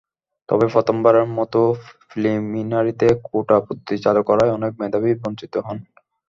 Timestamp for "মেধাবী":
4.81-5.11